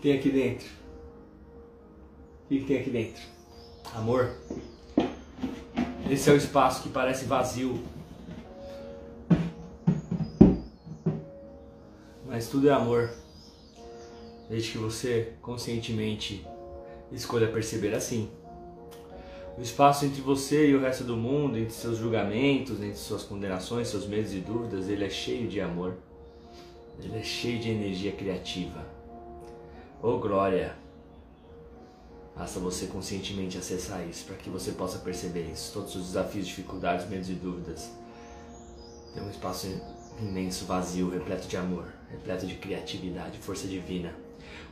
tem 0.00 0.14
aqui 0.14 0.30
dentro? 0.30 0.66
O 2.44 2.48
que, 2.48 2.60
que 2.60 2.64
tem 2.66 2.78
aqui 2.78 2.90
dentro? 2.90 3.22
Amor. 3.94 4.34
Esse 6.10 6.30
é 6.30 6.32
o 6.32 6.36
espaço 6.36 6.82
que 6.82 6.88
parece 6.88 7.26
vazio. 7.26 7.80
Mas 12.26 12.48
tudo 12.48 12.68
é 12.68 12.72
amor. 12.72 13.10
Desde 14.48 14.72
que 14.72 14.78
você 14.78 15.34
conscientemente 15.42 16.44
escolha 17.12 17.48
perceber 17.48 17.94
assim. 17.94 18.28
O 19.58 19.62
espaço 19.62 20.06
entre 20.06 20.22
você 20.22 20.70
e 20.70 20.74
o 20.74 20.80
resto 20.80 21.04
do 21.04 21.16
mundo, 21.16 21.58
entre 21.58 21.74
seus 21.74 21.98
julgamentos, 21.98 22.80
entre 22.80 22.96
suas 22.96 23.22
condenações, 23.22 23.88
seus 23.88 24.06
medos 24.06 24.32
e 24.32 24.38
dúvidas, 24.38 24.88
ele 24.88 25.04
é 25.04 25.10
cheio 25.10 25.46
de 25.46 25.60
amor. 25.60 25.98
Ele 27.02 27.18
é 27.18 27.22
cheio 27.22 27.58
de 27.58 27.70
energia 27.70 28.12
criativa. 28.12 28.99
Oh 30.02 30.16
glória! 30.16 30.74
Basta 32.34 32.58
você 32.58 32.86
conscientemente 32.86 33.58
acessar 33.58 34.02
isso 34.08 34.24
para 34.24 34.36
que 34.36 34.48
você 34.48 34.72
possa 34.72 34.98
perceber 35.00 35.50
isso. 35.52 35.74
Todos 35.74 35.94
os 35.94 36.06
desafios, 36.06 36.46
dificuldades, 36.46 37.06
medos 37.06 37.28
e 37.28 37.34
dúvidas. 37.34 37.90
Tem 39.12 39.22
um 39.22 39.28
espaço 39.28 39.66
imenso, 40.18 40.64
vazio, 40.64 41.10
repleto 41.10 41.46
de 41.46 41.58
amor, 41.58 41.84
repleto 42.10 42.46
de 42.46 42.54
criatividade, 42.54 43.36
força 43.40 43.68
divina. 43.68 44.14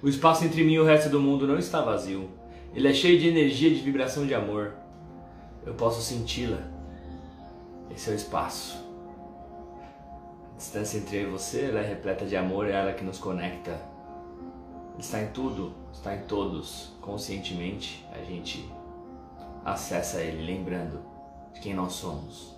O 0.02 0.08
espaço 0.08 0.46
entre 0.46 0.64
mim 0.64 0.72
e 0.72 0.80
o 0.80 0.84
resto 0.86 1.10
do 1.10 1.20
mundo 1.20 1.46
não 1.46 1.58
está 1.58 1.82
vazio. 1.82 2.30
Ele 2.74 2.88
é 2.88 2.94
cheio 2.94 3.20
de 3.20 3.28
energia, 3.28 3.68
de 3.68 3.82
vibração 3.82 4.26
de 4.26 4.34
amor. 4.34 4.72
Eu 5.66 5.74
posso 5.74 6.00
senti-la. 6.00 6.62
Esse 7.94 8.08
é 8.08 8.12
o 8.14 8.16
espaço. 8.16 8.82
A 10.54 10.56
distância 10.56 10.96
entre 10.96 11.18
eu 11.18 11.28
e 11.28 11.32
você 11.32 11.66
ela 11.66 11.80
é 11.80 11.86
repleta 11.86 12.24
de 12.24 12.34
amor, 12.34 12.66
é 12.66 12.72
ela 12.72 12.94
que 12.94 13.04
nos 13.04 13.18
conecta 13.18 13.97
está 14.98 15.22
em 15.22 15.28
tudo, 15.28 15.72
está 15.92 16.14
em 16.14 16.22
todos. 16.22 16.92
Conscientemente 17.00 18.06
a 18.12 18.18
gente 18.18 18.70
acessa 19.64 20.20
ele, 20.20 20.44
lembrando 20.44 21.00
de 21.54 21.60
quem 21.60 21.74
nós 21.74 21.92
somos, 21.92 22.54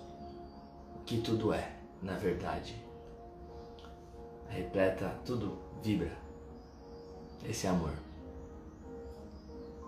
o 0.95 1.03
que 1.05 1.21
tudo 1.21 1.53
é, 1.53 1.71
na 2.01 2.13
verdade. 2.13 2.75
Repleta, 4.49 5.15
tudo 5.25 5.57
vibra. 5.81 6.11
Esse 7.47 7.67
amor. 7.67 7.93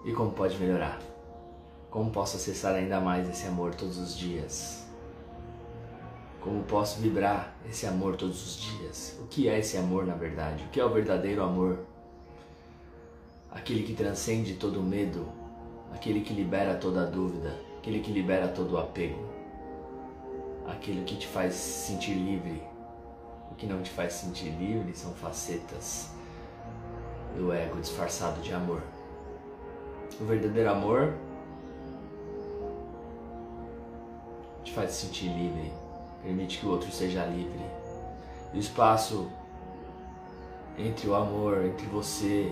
E 0.06 0.12
como 0.14 0.32
pode 0.32 0.58
melhorar? 0.58 1.00
Como 1.90 2.10
posso 2.12 2.38
acessar 2.38 2.74
ainda 2.76 3.00
mais 3.00 3.30
esse 3.30 3.46
amor 3.46 3.76
todos 3.76 3.98
os 3.98 4.18
dias? 4.18 4.88
Como 6.42 6.64
posso 6.64 7.00
vibrar 7.00 7.56
esse 7.70 7.86
amor 7.86 8.16
todos 8.16 8.46
os 8.46 8.62
dias? 8.62 9.18
O 9.22 9.28
que 9.28 9.48
é 9.48 9.60
esse 9.60 9.78
amor 9.78 10.06
na 10.06 10.16
verdade? 10.16 10.64
O 10.64 10.70
que 10.70 10.80
é 10.80 10.86
o 10.86 10.90
verdadeiro 10.90 11.44
amor? 11.44 11.86
Aquele 13.54 13.84
que 13.84 13.94
transcende 13.94 14.56
todo 14.56 14.82
medo, 14.82 15.28
aquele 15.94 16.22
que 16.22 16.34
libera 16.34 16.76
toda 16.76 17.06
dúvida, 17.06 17.56
aquele 17.78 18.00
que 18.00 18.12
libera 18.12 18.48
todo 18.48 18.78
apego, 18.78 19.24
aquele 20.68 21.04
que 21.04 21.16
te 21.16 21.28
faz 21.28 21.54
sentir 21.54 22.16
livre. 22.16 22.62
O 23.52 23.56
que 23.56 23.68
não 23.68 23.84
te 23.84 23.92
faz 23.92 24.14
sentir 24.14 24.50
livre 24.50 24.96
são 24.96 25.14
facetas 25.14 26.10
do 27.38 27.54
ego 27.54 27.80
disfarçado 27.80 28.42
de 28.42 28.52
amor. 28.52 28.82
O 30.20 30.26
verdadeiro 30.26 30.72
amor 30.72 31.14
te 34.64 34.74
faz 34.74 34.92
sentir 34.92 35.28
livre, 35.28 35.72
permite 36.24 36.60
que 36.60 36.66
o 36.66 36.70
outro 36.70 36.92
seja 36.92 37.26
livre. 37.26 37.64
E 38.54 38.58
o 38.58 38.60
espaço 38.60 39.30
entre 40.78 41.08
o 41.08 41.14
amor, 41.14 41.64
entre 41.66 41.86
você 41.88 42.52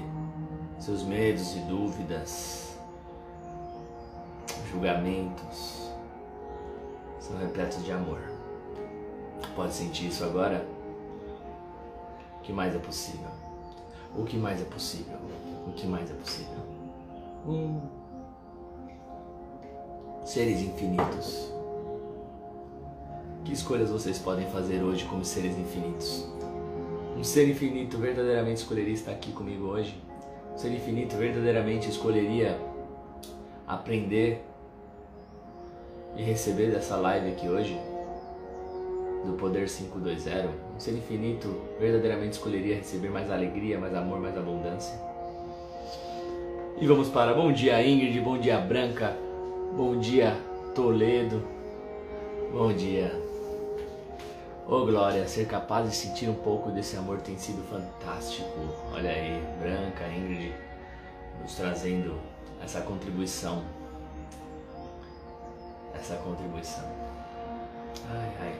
seus 0.81 1.03
medos 1.03 1.55
e 1.55 1.59
dúvidas, 1.59 2.75
julgamentos, 4.71 5.91
são 7.19 7.37
repletos 7.37 7.85
de 7.85 7.91
amor. 7.91 8.19
Pode 9.55 9.75
sentir 9.75 10.07
isso 10.07 10.23
agora? 10.23 10.65
O 12.39 12.41
que 12.41 12.51
mais 12.51 12.73
é 12.73 12.79
possível? 12.79 13.29
O 14.15 14.23
que 14.23 14.35
mais 14.35 14.59
é 14.59 14.65
possível? 14.65 15.19
O 15.67 15.71
que 15.73 15.85
mais 15.85 16.09
é 16.09 16.15
possível? 16.15 16.59
Hum. 17.47 17.79
Seres 20.25 20.61
infinitos. 20.61 21.51
Que 23.45 23.53
escolhas 23.53 23.91
vocês 23.91 24.17
podem 24.17 24.49
fazer 24.49 24.81
hoje 24.81 25.05
como 25.05 25.23
seres 25.23 25.55
infinitos? 25.55 26.27
Um 27.15 27.23
ser 27.23 27.47
infinito 27.47 27.99
verdadeiramente 27.99 28.61
escolheria 28.61 28.95
estar 28.95 29.11
aqui 29.11 29.31
comigo 29.31 29.65
hoje? 29.65 30.01
Ser 30.55 30.71
infinito 30.71 31.15
verdadeiramente 31.15 31.89
escolheria 31.89 32.57
aprender 33.67 34.43
e 36.15 36.23
receber 36.23 36.71
dessa 36.71 36.97
live 36.97 37.29
aqui 37.29 37.47
hoje, 37.47 37.79
do 39.25 39.33
Poder 39.33 39.67
520, 39.67 40.47
o 40.75 40.79
ser 40.79 40.91
infinito 40.91 41.47
verdadeiramente 41.79 42.33
escolheria 42.33 42.75
receber 42.75 43.09
mais 43.09 43.31
alegria, 43.31 43.79
mais 43.79 43.95
amor, 43.95 44.19
mais 44.19 44.37
abundância. 44.37 44.99
E 46.79 46.87
vamos 46.87 47.09
para 47.09 47.33
bom 47.33 47.51
dia 47.51 47.85
Ingrid, 47.85 48.19
bom 48.19 48.37
dia 48.37 48.57
Branca, 48.57 49.15
bom 49.75 49.99
dia 49.99 50.35
Toledo, 50.73 51.43
bom 52.51 52.73
dia 52.73 53.20
Oh 54.73 54.85
glória, 54.85 55.27
ser 55.27 55.47
capaz 55.47 55.89
de 55.89 55.93
sentir 55.93 56.29
um 56.29 56.33
pouco 56.33 56.71
desse 56.71 56.95
amor 56.95 57.19
tem 57.19 57.37
sido 57.37 57.61
fantástico. 57.69 58.47
Olha 58.93 59.09
aí, 59.09 59.43
Branca, 59.59 60.07
Ingrid, 60.07 60.55
nos 61.41 61.55
trazendo 61.55 62.17
essa 62.63 62.79
contribuição. 62.79 63.65
Essa 65.93 66.15
contribuição. 66.15 66.85
Ai, 68.11 68.31
ai. 68.39 68.55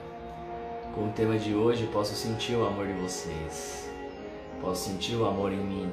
Com 0.94 1.08
o 1.08 1.12
tema 1.12 1.38
de 1.38 1.54
hoje, 1.54 1.86
posso 1.90 2.14
sentir 2.14 2.56
o 2.56 2.66
amor 2.66 2.88
de 2.88 2.92
vocês. 2.92 3.90
Posso 4.60 4.90
sentir 4.90 5.16
o 5.16 5.24
amor 5.24 5.50
em 5.50 5.64
mim. 5.64 5.90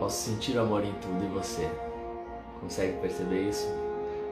Posso 0.00 0.30
sentir 0.30 0.56
o 0.56 0.62
amor 0.62 0.84
em 0.84 0.94
tudo 0.94 1.24
e 1.24 1.28
você. 1.28 1.70
Consegue 2.60 2.98
perceber 3.00 3.48
isso? 3.48 3.68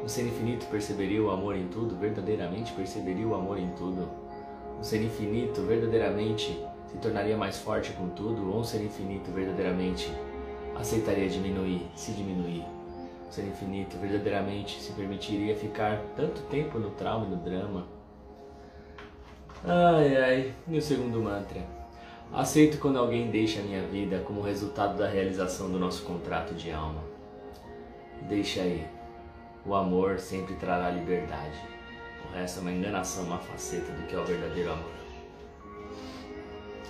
Um 0.03 0.09
ser 0.09 0.27
infinito 0.27 0.67
perceberia 0.67 1.23
o 1.23 1.31
amor 1.31 1.55
em 1.55 1.69
tudo? 1.69 1.95
Verdadeiramente 1.95 2.73
perceberia 2.73 3.29
o 3.29 3.37
amor 3.37 3.56
em 3.56 3.71
tudo? 3.77 4.30
Um 4.81 4.83
ser 4.83 5.03
infinito 5.03 5.61
verdadeiramente 5.61 6.59
se 6.87 6.97
tornaria 6.97 7.37
mais 7.37 7.59
forte 7.59 7.93
com 7.93 8.09
tudo, 8.09 8.51
ou 8.51 8.61
um 8.61 8.65
ser 8.65 8.83
infinito 8.83 9.31
verdadeiramente 9.31 10.11
aceitaria 10.75 11.29
diminuir, 11.29 11.87
se 11.95 12.13
diminuir. 12.13 12.65
Um 13.29 13.31
ser 13.31 13.43
infinito 13.43 13.99
verdadeiramente 13.99 14.81
se 14.81 14.93
permitiria 14.93 15.55
ficar 15.55 16.01
tanto 16.17 16.41
tempo 16.45 16.79
no 16.79 16.91
trauma 16.93 17.27
e 17.27 17.29
no 17.29 17.37
drama. 17.37 17.87
Ai 19.63 20.17
ai, 20.17 20.55
e 20.67 20.79
o 20.79 20.83
segundo 20.83 21.21
mantra. 21.21 21.61
Aceito 22.33 22.79
quando 22.79 22.99
alguém 22.99 23.31
deixa 23.31 23.61
a 23.61 23.62
minha 23.62 23.83
vida 23.83 24.21
como 24.21 24.41
resultado 24.41 24.97
da 24.97 25.07
realização 25.07 25.71
do 25.71 25.79
nosso 25.79 26.05
contrato 26.05 26.55
de 26.55 26.71
alma. 26.71 27.03
Deixa 28.23 28.62
aí. 28.62 28.87
O 29.67 29.75
amor 29.75 30.19
sempre 30.19 30.55
trará 30.55 30.89
liberdade. 30.89 31.61
Resto 32.35 32.59
é 32.59 32.63
uma 32.63 32.73
enganação, 32.73 33.25
uma 33.25 33.39
faceta 33.39 33.93
do 33.93 34.07
que 34.07 34.15
é 34.15 34.19
o 34.19 34.25
verdadeiro 34.25 34.73
amor. 34.73 34.91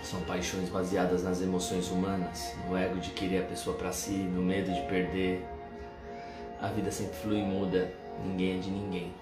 São 0.02 0.20
paixões 0.22 0.68
baseadas 0.68 1.22
nas 1.22 1.40
emoções 1.40 1.88
humanas, 1.90 2.54
no 2.66 2.76
ego 2.76 2.98
de 2.98 3.10
querer 3.10 3.44
a 3.44 3.46
pessoa 3.46 3.76
para 3.76 3.92
si, 3.92 4.10
no 4.10 4.42
medo 4.42 4.72
de 4.72 4.80
perder. 4.88 5.46
A 6.60 6.68
vida 6.68 6.90
sempre 6.90 7.14
flui 7.16 7.38
e 7.38 7.42
muda, 7.42 7.92
ninguém 8.24 8.56
é 8.56 8.60
de 8.60 8.70
ninguém. 8.70 9.12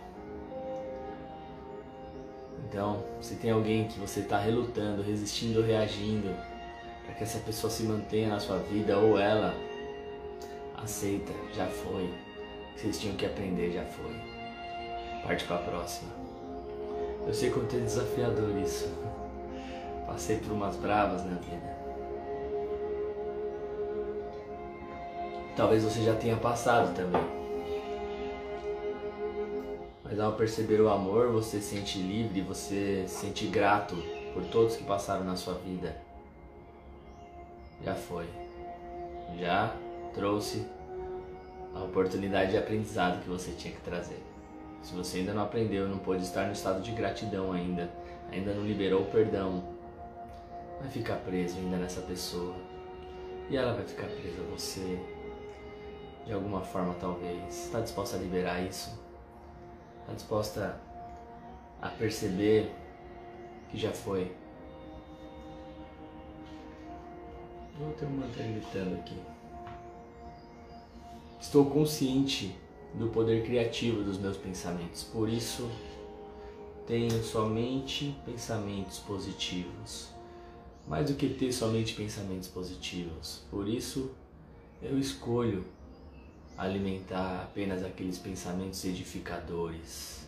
Então, 2.66 3.04
se 3.20 3.36
tem 3.36 3.50
alguém 3.50 3.86
que 3.86 3.98
você 4.00 4.20
está 4.20 4.38
relutando, 4.38 5.02
resistindo, 5.02 5.62
reagindo, 5.62 6.34
para 7.04 7.14
que 7.14 7.22
essa 7.22 7.38
pessoa 7.40 7.70
se 7.70 7.82
mantenha 7.82 8.28
na 8.28 8.40
sua 8.40 8.58
vida 8.58 8.98
ou 8.98 9.18
ela, 9.18 9.54
aceita, 10.76 11.32
já 11.54 11.66
foi. 11.66 12.04
O 12.04 12.74
que 12.74 12.80
vocês 12.80 12.98
tinham 12.98 13.16
que 13.16 13.26
aprender 13.26 13.72
já 13.72 13.84
foi. 13.84 14.37
Parte 15.22 15.44
para 15.44 15.56
a 15.56 15.62
próxima. 15.62 16.10
Eu 17.26 17.34
sei 17.34 17.50
como 17.50 17.66
é 17.66 17.80
desafiador 17.80 18.56
isso. 18.58 18.88
Passei 20.06 20.38
por 20.38 20.52
umas 20.52 20.76
bravas 20.76 21.24
na 21.24 21.36
vida. 21.36 21.76
Talvez 25.54 25.84
você 25.84 26.02
já 26.02 26.14
tenha 26.14 26.36
passado 26.36 26.94
também. 26.94 27.20
Mas 30.02 30.18
ao 30.18 30.32
perceber 30.32 30.80
o 30.80 30.88
amor, 30.88 31.30
você 31.32 31.60
se 31.60 31.76
sente 31.76 31.98
livre, 31.98 32.40
você 32.40 33.04
se 33.06 33.26
sente 33.26 33.46
grato 33.46 33.94
por 34.32 34.42
todos 34.44 34.76
que 34.76 34.84
passaram 34.84 35.24
na 35.24 35.36
sua 35.36 35.54
vida. 35.54 35.94
Já 37.84 37.94
foi. 37.94 38.26
Já 39.38 39.74
trouxe 40.14 40.66
a 41.74 41.84
oportunidade 41.84 42.52
de 42.52 42.56
aprendizado 42.56 43.22
que 43.22 43.28
você 43.28 43.50
tinha 43.52 43.74
que 43.74 43.80
trazer. 43.82 44.22
Se 44.82 44.94
você 44.94 45.18
ainda 45.18 45.34
não 45.34 45.42
aprendeu, 45.42 45.88
não 45.88 45.98
pôde 45.98 46.22
estar 46.22 46.46
no 46.46 46.52
estado 46.52 46.80
de 46.80 46.92
gratidão 46.92 47.52
ainda, 47.52 47.90
ainda 48.30 48.54
não 48.54 48.64
liberou 48.64 49.02
o 49.02 49.06
perdão, 49.06 49.62
vai 50.80 50.88
ficar 50.88 51.16
preso 51.16 51.58
ainda 51.58 51.76
nessa 51.76 52.00
pessoa. 52.02 52.54
E 53.50 53.56
ela 53.56 53.74
vai 53.74 53.84
ficar 53.84 54.06
presa 54.06 54.42
a 54.42 54.50
você 54.50 54.98
de 56.26 56.32
alguma 56.32 56.60
forma, 56.60 56.94
talvez. 57.00 57.64
Está 57.64 57.80
disposta 57.80 58.16
a 58.16 58.20
liberar 58.20 58.60
isso? 58.60 58.98
Está 60.00 60.12
disposta 60.12 60.80
a 61.80 61.88
perceber 61.88 62.70
que 63.70 63.78
já 63.78 63.92
foi? 63.92 64.30
Vou 67.78 67.92
ter 67.92 68.06
um 68.06 68.10
manter 68.10 68.42
gritando 68.42 68.96
aqui. 68.96 69.16
Estou 71.40 71.66
consciente 71.66 72.54
do 72.94 73.08
poder 73.08 73.44
criativo 73.44 74.02
dos 74.02 74.18
meus 74.18 74.36
pensamentos, 74.36 75.04
por 75.04 75.28
isso 75.28 75.70
tenho 76.86 77.22
somente 77.22 78.16
pensamentos 78.24 78.98
positivos. 78.98 80.08
Mais 80.86 81.10
do 81.10 81.16
que 81.16 81.28
ter 81.28 81.52
somente 81.52 81.94
pensamentos 81.94 82.48
positivos, 82.48 83.42
por 83.50 83.68
isso 83.68 84.10
eu 84.80 84.98
escolho 84.98 85.66
alimentar 86.56 87.42
apenas 87.42 87.84
aqueles 87.84 88.18
pensamentos 88.18 88.84
edificadores, 88.84 90.26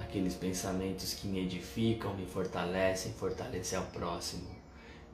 aqueles 0.00 0.34
pensamentos 0.34 1.14
que 1.14 1.26
me 1.26 1.40
edificam, 1.40 2.16
me 2.16 2.24
fortalecem, 2.24 3.12
fortalecem 3.12 3.76
ao 3.76 3.84
próximo. 3.86 4.48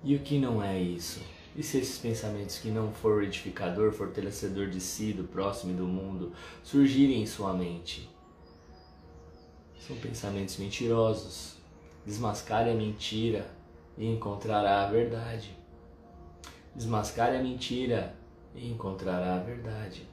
E 0.05 0.15
o 0.15 0.21
que 0.21 0.39
não 0.39 0.63
é 0.63 0.79
isso? 0.81 1.21
E 1.57 1.63
se 1.63 1.79
esses 1.79 1.99
pensamentos 1.99 2.59
que 2.59 2.69
não 2.69 2.93
for 2.93 3.23
edificador, 3.23 3.91
fortalecedor 3.91 4.69
de 4.69 4.79
si, 4.79 5.15
do 5.15 5.25
próximo 5.25 5.73
e 5.73 5.75
do 5.75 5.87
mundo, 5.87 6.33
surgirem 6.63 7.23
em 7.23 7.27
sua 7.27 7.55
mente? 7.55 8.11
São 9.79 9.97
pensamentos 9.97 10.59
mentirosos. 10.59 11.57
Desmascare 12.05 12.71
a 12.71 12.75
mentira 12.75 13.51
e 13.97 14.07
encontrará 14.07 14.85
a 14.85 14.91
verdade. 14.91 15.57
Desmascare 16.75 17.39
a 17.39 17.43
mentira 17.43 18.15
e 18.55 18.71
encontrará 18.71 19.37
a 19.37 19.43
verdade. 19.43 20.07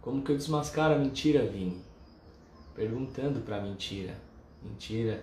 Como 0.00 0.22
que 0.22 0.32
eu 0.32 0.36
desmascaro 0.38 0.94
a 0.94 0.98
mentira, 0.98 1.44
Vini? 1.44 1.84
Perguntando 2.74 3.40
para 3.40 3.58
a 3.58 3.60
mentira: 3.60 4.16
Mentira, 4.62 5.22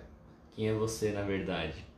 quem 0.52 0.68
é 0.68 0.72
você 0.72 1.10
na 1.10 1.22
verdade? 1.22 1.89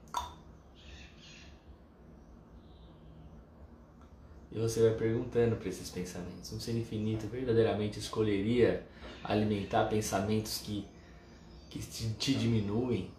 E 4.55 4.59
você 4.59 4.83
vai 4.83 4.95
perguntando 4.99 5.57
para 5.57 5.69
esses 5.69 5.89
pensamentos. 5.89 6.53
Um 6.53 6.61
ser 6.61 6.77
infinito 6.77 7.27
verdadeiramente 7.27 7.99
escolheria 7.99 8.85
alimentar 9.25 9.87
pensamentos 9.87 10.59
que, 10.59 10.85
que 11.71 11.79
te, 11.79 12.11
te 12.19 12.35
diminuem, 12.35 13.11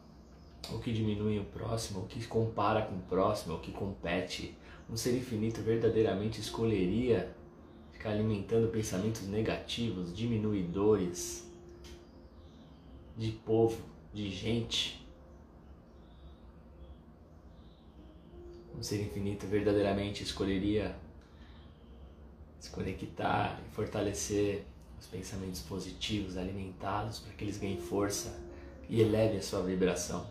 ou 0.71 0.79
que 0.79 0.93
diminuem 0.93 1.39
o 1.39 1.45
próximo, 1.45 2.01
ou 2.01 2.05
que 2.05 2.23
compara 2.27 2.83
com 2.83 2.95
o 2.95 3.01
próximo, 3.01 3.55
ou 3.55 3.59
que 3.59 3.71
compete. 3.71 4.55
Um 4.87 4.95
ser 4.95 5.17
infinito 5.17 5.61
verdadeiramente 5.61 6.39
escolheria 6.39 7.33
ficar 7.91 8.11
alimentando 8.11 8.67
pensamentos 8.67 9.23
negativos, 9.27 10.15
diminuidores 10.15 11.49
de 13.17 13.31
povo, 13.31 13.81
de 14.13 14.29
gente. 14.29 15.03
Um 18.77 18.83
ser 18.83 19.01
infinito 19.01 19.47
verdadeiramente 19.47 20.21
escolheria 20.21 20.95
conectar 22.73 23.61
e 23.65 23.73
fortalecer 23.73 24.65
os 24.99 25.05
pensamentos 25.07 25.61
positivos, 25.61 26.37
alimentá-los 26.37 27.19
para 27.19 27.33
que 27.33 27.43
eles 27.43 27.57
ganhem 27.57 27.79
força 27.79 28.35
e 28.89 29.01
elevem 29.01 29.37
a 29.37 29.41
sua 29.41 29.61
vibração. 29.61 30.27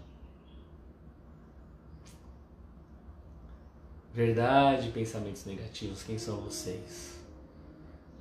Verdade, 4.13 4.91
pensamentos 4.91 5.47
negativos, 5.47 6.03
quem 6.03 6.19
são 6.19 6.41
vocês? 6.43 7.19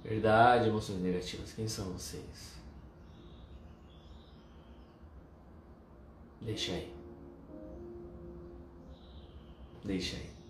Verdade, 0.04 0.70
emoções 0.70 1.02
negativas, 1.02 1.52
quem 1.52 1.68
são 1.68 1.92
vocês? 1.92 2.52
Deixa 6.40 6.72
aí. 6.72 6.94
Deixa 9.84 10.16
aí. 10.16 10.41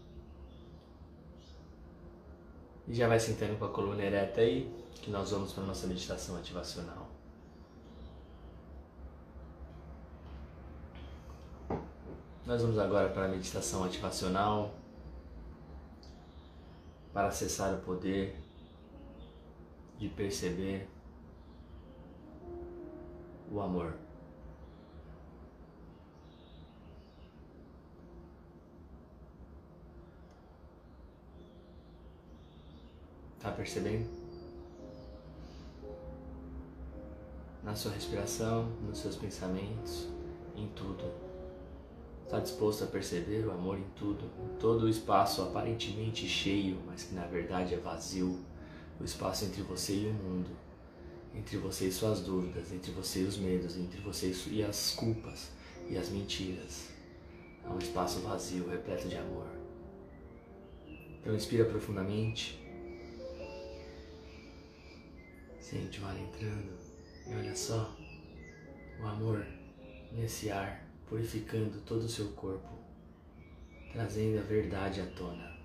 E 2.87 2.93
já 2.93 3.07
vai 3.07 3.19
sentando 3.19 3.57
com 3.57 3.65
a 3.65 3.69
coluna 3.69 4.03
ereta 4.03 4.41
aí, 4.41 4.71
que 4.93 5.09
nós 5.09 5.31
vamos 5.31 5.53
para 5.53 5.63
a 5.63 5.67
nossa 5.67 5.87
meditação 5.87 6.35
ativacional. 6.35 7.09
Nós 12.45 12.61
vamos 12.61 12.77
agora 12.79 13.09
para 13.09 13.25
a 13.25 13.27
meditação 13.27 13.83
ativacional 13.83 14.73
para 17.13 17.27
acessar 17.27 17.73
o 17.73 17.77
poder 17.79 18.35
de 19.97 20.09
perceber 20.09 20.89
o 23.51 23.61
amor. 23.61 23.93
Tá 33.41 33.49
percebendo? 33.49 34.07
Na 37.63 37.75
sua 37.75 37.91
respiração, 37.91 38.69
nos 38.87 38.99
seus 38.99 39.15
pensamentos, 39.15 40.07
em 40.55 40.67
tudo. 40.75 41.11
Está 42.23 42.39
disposto 42.39 42.83
a 42.83 42.87
perceber 42.87 43.45
o 43.45 43.51
amor 43.51 43.77
em 43.77 43.85
tudo, 43.95 44.25
em 44.45 44.57
todo 44.57 44.83
o 44.83 44.89
espaço 44.89 45.41
aparentemente 45.41 46.27
cheio, 46.27 46.77
mas 46.85 47.03
que 47.03 47.15
na 47.15 47.25
verdade 47.25 47.73
é 47.73 47.77
vazio 47.77 48.39
o 48.99 49.03
espaço 49.03 49.45
entre 49.45 49.63
você 49.63 49.93
e 49.93 50.07
o 50.07 50.13
mundo, 50.13 50.49
entre 51.35 51.57
você 51.57 51.87
e 51.87 51.91
suas 51.91 52.21
dúvidas, 52.21 52.71
entre 52.71 52.91
você 52.91 53.21
e 53.21 53.25
os 53.25 53.37
medos, 53.37 53.75
entre 53.75 53.99
você 54.01 54.33
e 54.51 54.63
as 54.63 54.91
culpas 54.91 55.49
e 55.89 55.97
as 55.97 56.09
mentiras. 56.09 56.89
É 57.65 57.69
um 57.69 57.79
espaço 57.79 58.19
vazio, 58.19 58.69
repleto 58.69 59.09
de 59.09 59.17
amor. 59.17 59.47
Então 61.19 61.35
inspira 61.35 61.65
profundamente. 61.65 62.60
Sente 65.71 66.01
o 66.01 66.05
ar 66.05 66.19
entrando 66.19 66.77
e 67.25 67.33
olha 67.33 67.55
só 67.55 67.95
o 68.99 69.07
amor 69.07 69.47
nesse 70.11 70.51
ar, 70.51 70.85
purificando 71.07 71.79
todo 71.85 72.01
o 72.01 72.09
seu 72.09 72.29
corpo, 72.33 72.77
trazendo 73.93 74.39
a 74.39 74.41
verdade 74.41 74.99
à 74.99 75.05
tona. 75.11 75.57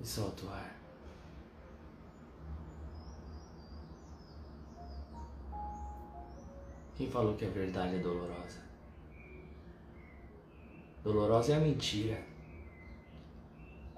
E 0.00 0.04
solta 0.04 0.44
o 0.44 0.50
ar. 0.50 0.76
Quem 6.96 7.08
falou 7.08 7.36
que 7.36 7.44
a 7.44 7.50
verdade 7.50 7.94
é 7.94 7.98
dolorosa? 8.00 8.60
Dolorosa 11.04 11.52
é 11.52 11.56
a 11.58 11.60
mentira, 11.60 12.20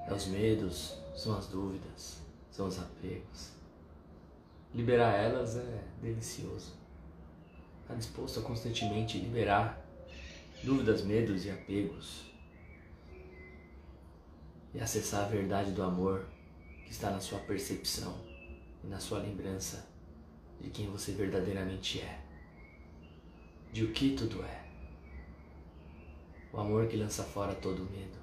é 0.07 0.13
os 0.13 0.27
medos, 0.27 1.01
são 1.21 1.37
as 1.37 1.49
dúvidas, 1.49 2.23
são 2.51 2.67
os 2.67 2.79
apegos. 2.79 3.51
Liberar 4.75 5.13
elas 5.13 5.55
é 5.55 5.85
delicioso. 6.01 6.73
Está 7.83 7.95
disposto 7.95 8.41
a 8.41 8.43
constantemente 8.43 9.19
liberar 9.19 9.85
dúvidas, 10.65 11.03
medos 11.03 11.45
e 11.45 11.51
apegos 11.51 12.23
e 14.73 14.81
acessar 14.81 15.27
a 15.27 15.29
verdade 15.29 15.73
do 15.73 15.83
amor 15.83 16.27
que 16.87 16.91
está 16.91 17.11
na 17.11 17.21
sua 17.21 17.39
percepção 17.41 18.17
e 18.83 18.87
na 18.87 18.99
sua 18.99 19.19
lembrança 19.19 19.87
de 20.59 20.71
quem 20.71 20.87
você 20.87 21.13
verdadeiramente 21.13 22.01
é, 22.01 22.19
de 23.71 23.85
o 23.85 23.93
que 23.93 24.17
tudo 24.17 24.43
é. 24.43 24.65
O 26.51 26.59
amor 26.59 26.87
que 26.89 26.97
lança 26.97 27.23
fora 27.23 27.55
todo 27.55 27.91
medo, 27.91 28.19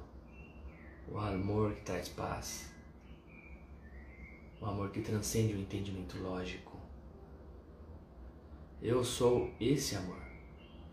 o 1.08 1.20
amor 1.20 1.76
que 1.76 1.82
traz 1.82 2.10
paz, 2.10 2.76
o 4.60 4.66
amor 4.66 4.92
que 4.92 5.02
transcende 5.02 5.54
o 5.54 5.60
entendimento 5.60 6.18
lógico. 6.20 6.78
Eu 8.82 9.04
sou 9.04 9.52
esse 9.60 9.96
amor. 9.96 10.22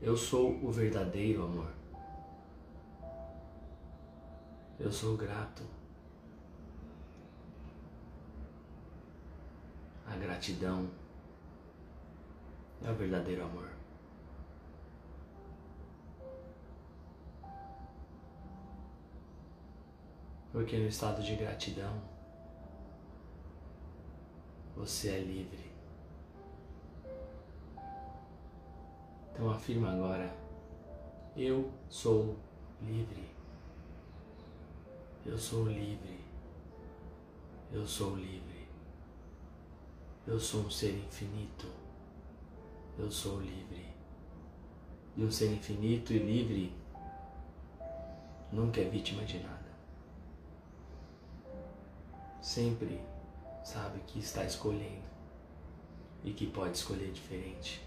Eu 0.01 0.17
sou 0.17 0.53
o 0.63 0.71
verdadeiro 0.71 1.45
amor. 1.45 1.73
Eu 4.79 4.91
sou 4.91 5.17
grato. 5.17 5.63
A 10.07 10.17
gratidão 10.17 10.91
é 12.83 12.91
o 12.91 12.95
verdadeiro 12.95 13.45
amor. 13.45 13.71
Porque 20.53 20.77
no 20.79 20.87
estado 20.87 21.23
de 21.23 21.35
gratidão, 21.35 22.14
você 24.77 25.09
é 25.11 25.19
livre. 25.21 25.73
Então 29.33 29.51
afirma 29.51 29.93
agora: 29.93 30.35
Eu 31.37 31.71
sou 31.89 32.37
livre. 32.83 33.29
Eu 35.25 35.39
sou 35.39 35.67
livre. 35.67 36.19
Eu 37.73 37.87
sou 37.87 38.17
livre. 38.17 38.69
Eu 40.27 40.39
sou 40.39 40.63
um 40.63 40.71
ser 40.71 40.97
infinito. 40.97 41.67
Eu 42.99 43.11
sou 43.11 43.41
livre. 43.41 43.93
E 45.17 45.25
um 45.25 45.31
ser 45.31 45.53
infinito 45.53 46.13
e 46.13 46.19
livre 46.19 46.73
nunca 48.53 48.81
é 48.81 48.85
vítima 48.85 49.25
de 49.25 49.39
nada. 49.39 49.65
Sempre 52.41 53.01
sabe 53.65 53.99
que 54.07 54.19
está 54.19 54.45
escolhendo 54.45 55.09
e 56.23 56.33
que 56.33 56.47
pode 56.47 56.77
escolher 56.77 57.11
diferente 57.11 57.83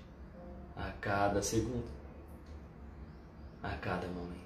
a 0.76 0.92
cada 1.00 1.42
segundo, 1.42 1.88
a 3.62 3.70
cada 3.78 4.08
momento. 4.08 4.38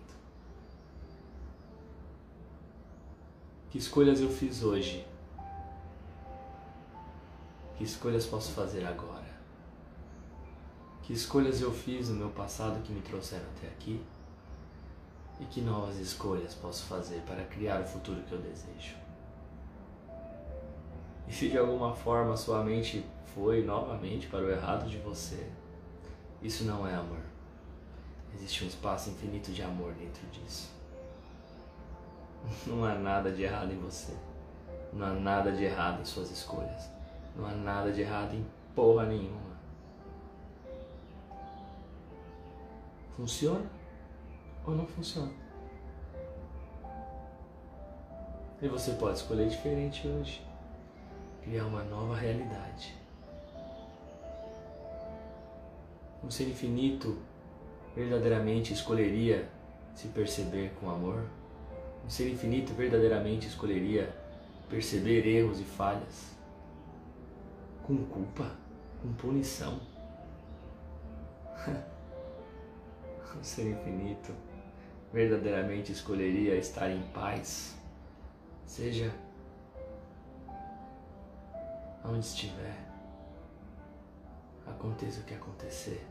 Que 3.69 3.77
escolhas 3.77 4.19
eu 4.19 4.29
fiz 4.29 4.61
hoje? 4.61 5.07
Que 7.77 7.85
escolhas 7.85 8.25
posso 8.25 8.51
fazer 8.51 8.85
agora? 8.85 9.31
Que 11.01 11.13
escolhas 11.13 11.61
eu 11.61 11.71
fiz 11.71 12.09
no 12.09 12.15
meu 12.15 12.29
passado 12.29 12.83
que 12.83 12.91
me 12.91 13.01
trouxeram 13.01 13.45
até 13.57 13.67
aqui? 13.67 14.03
E 15.39 15.45
que 15.45 15.61
novas 15.61 15.97
escolhas 15.97 16.53
posso 16.53 16.83
fazer 16.85 17.21
para 17.21 17.43
criar 17.45 17.81
o 17.81 17.85
futuro 17.85 18.21
que 18.23 18.33
eu 18.33 18.41
desejo? 18.41 18.95
E 21.31 21.33
se 21.33 21.47
de 21.47 21.57
alguma 21.57 21.95
forma 21.95 22.35
sua 22.35 22.61
mente 22.61 23.05
foi 23.33 23.63
novamente 23.63 24.27
para 24.27 24.41
o 24.41 24.51
errado 24.51 24.89
de 24.89 24.97
você, 24.97 25.47
isso 26.41 26.65
não 26.65 26.85
é 26.85 26.93
amor. 26.93 27.21
Existe 28.35 28.65
um 28.65 28.67
espaço 28.67 29.11
infinito 29.11 29.49
de 29.53 29.63
amor 29.63 29.93
dentro 29.93 30.27
disso. 30.27 30.69
Não 32.67 32.83
há 32.83 32.95
nada 32.95 33.31
de 33.31 33.43
errado 33.43 33.71
em 33.71 33.79
você. 33.79 34.13
Não 34.91 35.07
há 35.07 35.13
nada 35.13 35.53
de 35.53 35.63
errado 35.63 36.01
em 36.01 36.05
suas 36.05 36.29
escolhas. 36.31 36.89
Não 37.33 37.45
há 37.45 37.51
nada 37.51 37.93
de 37.93 38.01
errado 38.01 38.35
em 38.35 38.45
porra 38.75 39.05
nenhuma. 39.05 39.55
Funciona 43.15 43.71
ou 44.65 44.75
não 44.75 44.85
funciona? 44.85 45.31
E 48.61 48.67
você 48.67 48.91
pode 48.91 49.17
escolher 49.17 49.47
diferente 49.47 50.05
hoje. 50.05 50.50
Criar 51.51 51.65
uma 51.65 51.83
nova 51.83 52.15
realidade. 52.15 52.95
Um 56.23 56.31
ser 56.31 56.47
infinito 56.47 57.17
verdadeiramente 57.93 58.71
escolheria 58.71 59.49
se 59.93 60.07
perceber 60.07 60.71
com 60.79 60.89
amor? 60.89 61.25
Um 62.05 62.09
ser 62.09 62.31
infinito 62.31 62.73
verdadeiramente 62.73 63.47
escolheria 63.47 64.15
perceber 64.69 65.27
erros 65.27 65.59
e 65.59 65.65
falhas? 65.65 66.31
Com 67.83 67.97
culpa? 68.05 68.49
Com 69.01 69.11
punição? 69.11 69.77
um 73.37 73.43
ser 73.43 73.67
infinito 73.71 74.33
verdadeiramente 75.11 75.91
escolheria 75.91 76.55
estar 76.55 76.89
em 76.89 77.01
paz, 77.13 77.75
seja 78.65 79.13
onde 82.03 82.25
estiver, 82.25 82.77
aconteça 84.67 85.21
o 85.21 85.23
que 85.23 85.33
acontecer 85.33 86.05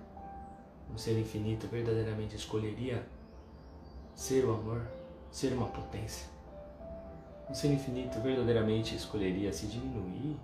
um 0.92 0.98
ser 0.98 1.18
infinito 1.18 1.68
verdadeiramente 1.68 2.34
escolheria 2.34 3.06
ser 4.14 4.44
o 4.44 4.54
amor, 4.54 4.82
ser 5.30 5.52
uma 5.52 5.68
potência. 5.68 6.28
Um 7.48 7.54
ser 7.54 7.68
infinito 7.68 8.20
verdadeiramente 8.20 8.94
escolheria 8.94 9.52
se 9.52 9.66
diminuir, 9.66 10.36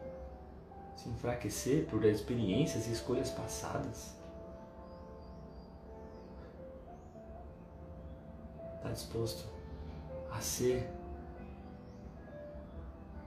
se 0.96 1.08
enfraquecer 1.08 1.86
por 1.86 2.04
experiências 2.04 2.86
e 2.86 2.92
escolhas 2.92 3.30
passadas. 3.30 4.14
Está 8.76 8.90
disposto 8.92 9.44
a 10.30 10.40
ser 10.40 10.88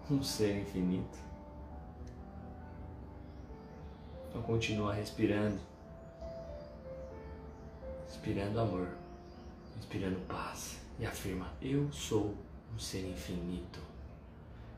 um 0.09 0.23
ser 0.23 0.61
infinito? 0.61 1.28
Então 4.29 4.41
continua 4.43 4.93
respirando 4.93 5.59
inspirando 8.07 8.59
amor, 8.59 8.87
inspirando 9.77 10.19
paz 10.27 10.79
e 10.99 11.05
afirma: 11.05 11.47
Eu 11.61 11.91
sou 11.91 12.35
um 12.73 12.77
ser 12.77 13.07
infinito. 13.07 13.79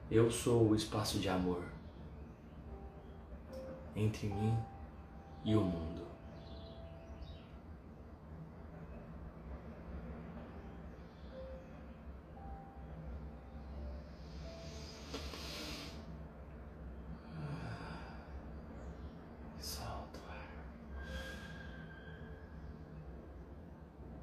Eu 0.09 0.29
sou 0.29 0.69
o 0.69 0.75
espaço 0.75 1.19
de 1.19 1.27
amor 1.27 1.63
entre 3.95 4.27
mim 4.27 4.57
e 5.43 5.55
o 5.55 5.61
mundo. 5.61 6.10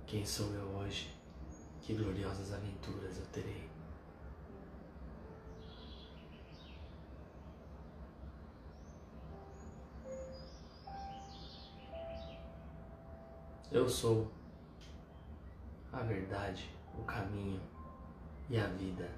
Quem 0.08 0.24
sou 0.24 0.54
eu 0.54 0.64
hoje? 0.78 1.14
Que 1.82 1.92
gloriosas 1.92 2.54
aventuras 2.54 3.18
eu 3.18 3.26
terei. 3.26 3.68
Eu 13.70 13.86
sou 13.86 14.32
a 15.92 16.00
verdade, 16.00 16.70
o 16.98 17.02
caminho 17.02 17.60
e 18.48 18.56
a 18.56 18.66
vida. 18.66 19.10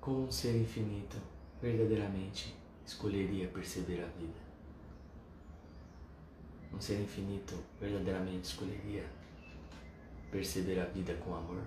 Como 0.00 0.24
um 0.24 0.32
ser 0.32 0.60
infinito, 0.60 1.16
verdadeiramente 1.62 2.56
escolheria 2.84 3.46
perceber 3.46 4.02
a 4.02 4.06
vida 4.18 4.43
um 6.74 6.80
ser 6.80 7.00
infinito 7.00 7.56
verdadeiramente 7.80 8.48
escolheria 8.48 9.04
perceber 10.30 10.80
a 10.80 10.84
vida 10.86 11.14
com 11.14 11.32
amor? 11.32 11.62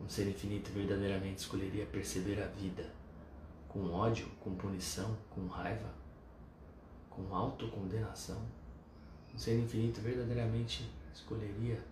Um 0.00 0.08
ser 0.08 0.26
infinito 0.28 0.70
verdadeiramente 0.70 1.40
escolheria 1.40 1.84
perceber 1.84 2.42
a 2.42 2.46
vida 2.46 2.90
com 3.68 3.92
ódio, 3.92 4.26
com 4.40 4.54
punição, 4.54 5.14
com 5.28 5.46
raiva, 5.46 5.92
com 7.10 7.34
autocondenação? 7.34 8.40
Um 9.34 9.38
ser 9.38 9.58
infinito 9.58 10.00
verdadeiramente 10.00 10.90
escolheria 11.12 11.84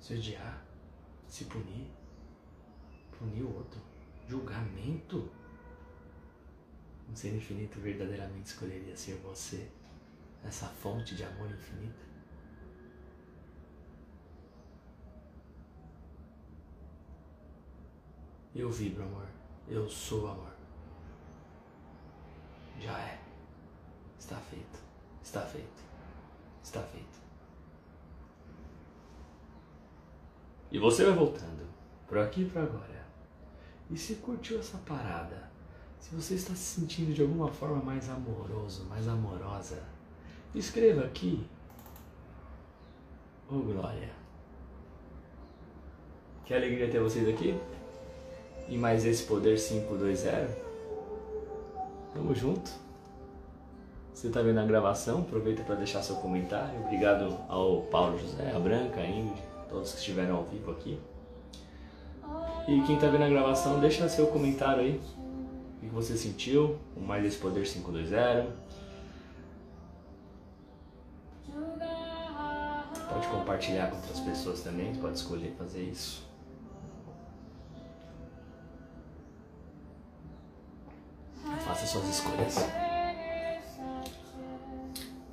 se 0.00 0.14
odiar, 0.14 0.66
se 1.28 1.44
punir, 1.44 1.90
punir 3.16 3.42
o 3.42 3.54
outro, 3.54 3.80
julgamento? 4.28 5.30
Um 7.08 7.14
ser 7.14 7.34
infinito 7.34 7.80
verdadeiramente 7.80 8.46
escolheria 8.46 8.96
ser 8.96 9.14
você, 9.16 9.68
essa 10.44 10.66
fonte 10.66 11.14
de 11.14 11.24
amor 11.24 11.50
infinita? 11.50 12.04
Eu 18.54 18.70
vibro 18.70 19.04
amor, 19.04 19.28
eu 19.68 19.88
sou 19.88 20.28
amor. 20.28 20.52
Já 22.80 22.98
é. 22.98 23.20
Está 24.18 24.36
feito, 24.36 24.78
está 25.22 25.42
feito, 25.42 25.82
está 26.62 26.82
feito. 26.82 27.20
E 30.70 30.78
você 30.78 31.04
vai 31.04 31.14
voltando, 31.14 31.68
por 32.08 32.18
aqui 32.18 32.42
e 32.42 32.50
por 32.50 32.62
agora. 32.62 33.06
E 33.90 33.96
se 33.96 34.16
curtiu 34.16 34.58
essa 34.58 34.78
parada? 34.78 35.50
Se 36.00 36.14
você 36.14 36.34
está 36.34 36.54
se 36.54 36.80
sentindo 36.80 37.12
de 37.12 37.22
alguma 37.22 37.48
forma 37.48 37.82
mais 37.82 38.08
amoroso, 38.08 38.84
mais 38.84 39.08
amorosa, 39.08 39.82
escreva 40.54 41.04
aqui. 41.04 41.46
Oh 43.50 43.58
glória! 43.58 44.10
Que 46.44 46.54
alegria 46.54 46.88
ter 46.88 47.00
vocês 47.00 47.28
aqui. 47.28 47.58
E 48.68 48.78
mais 48.78 49.04
esse 49.04 49.24
Poder 49.24 49.58
520. 49.58 50.56
Tamo 52.14 52.34
junto. 52.34 52.70
Você 54.14 54.28
está 54.28 54.40
vendo 54.40 54.60
a 54.60 54.64
gravação? 54.64 55.20
Aproveita 55.20 55.62
para 55.64 55.74
deixar 55.74 56.02
seu 56.02 56.16
comentário. 56.16 56.80
Obrigado 56.80 57.36
ao 57.48 57.82
Paulo 57.82 58.18
José, 58.18 58.50
a 58.54 58.58
Branca, 58.58 59.00
a 59.00 59.06
Ingrid, 59.06 59.42
todos 59.68 59.92
que 59.92 59.98
estiveram 59.98 60.36
ao 60.36 60.44
vivo 60.44 60.70
aqui. 60.70 60.98
E 62.66 62.80
quem 62.86 62.94
está 62.94 63.08
vendo 63.08 63.24
a 63.24 63.28
gravação, 63.28 63.78
deixa 63.78 64.08
seu 64.08 64.28
comentário 64.28 64.82
aí 64.82 65.00
que 65.86 65.94
você 65.94 66.16
sentiu 66.16 66.78
com 66.94 67.00
mais 67.00 67.24
esse 67.24 67.36
poder 67.38 67.64
520. 67.64 68.66
pode 73.16 73.28
compartilhar 73.28 73.90
com 73.90 73.96
outras 73.96 74.20
pessoas 74.20 74.60
também, 74.60 74.94
pode 74.96 75.16
escolher 75.16 75.54
fazer 75.58 75.82
isso. 75.82 76.26
Faça 81.64 81.86
suas 81.86 82.08
escolhas. 82.08 82.56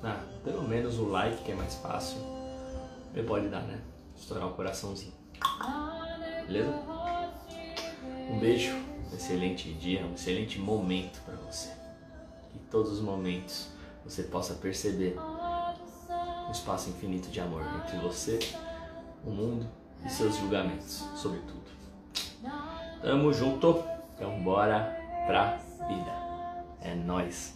Ah, 0.02 0.22
pelo 0.42 0.62
menos 0.62 0.98
o 0.98 1.08
like 1.08 1.42
que 1.44 1.52
é 1.52 1.54
mais 1.54 1.74
fácil. 1.76 2.18
Você 3.12 3.22
pode 3.22 3.48
dar, 3.48 3.62
né? 3.62 3.80
Estourar 4.16 4.48
o 4.48 4.54
coraçãozinho. 4.54 5.12
Beleza? 6.46 6.74
Um 8.30 8.38
beijo, 8.38 8.76
um 9.14 9.16
excelente 9.16 9.72
dia, 9.74 10.04
um 10.04 10.14
excelente 10.14 10.58
momento 10.58 11.22
para 11.24 11.36
você. 11.36 11.70
Que 12.52 12.58
todos 12.70 12.92
os 12.92 13.00
momentos 13.00 13.68
você 14.04 14.24
possa 14.24 14.54
perceber 14.54 15.16
um 16.48 16.50
espaço 16.50 16.90
infinito 16.90 17.28
de 17.28 17.40
amor 17.40 17.62
entre 17.76 17.96
você, 17.98 18.38
o 19.24 19.30
mundo 19.30 19.66
e 20.04 20.10
seus 20.10 20.36
julgamentos, 20.36 21.04
sobretudo. 21.14 21.64
Tamo 23.00 23.32
junto, 23.32 23.82
então 24.14 24.42
bora 24.42 24.96
pra 25.26 25.56
vida. 25.86 26.12
É 26.80 26.94
nós. 26.94 27.54